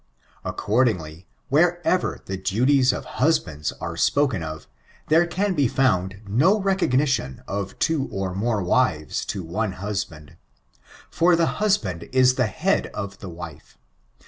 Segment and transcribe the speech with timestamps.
[0.43, 4.67] Accordingly, wherever the duties of husbands are spoken of,
[5.09, 10.37] there can be found no recognition of two or more wives to one husband,
[11.11, 13.77] "for the husband is the head of Mf wife.